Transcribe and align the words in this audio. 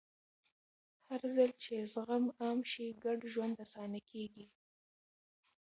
هرځل 1.09 1.51
چې 1.63 1.75
زغم 1.93 2.25
عام 2.41 2.59
شي، 2.71 2.87
ګډ 3.03 3.19
ژوند 3.33 3.55
اسانه 3.65 3.99
کېږي. 4.11 4.45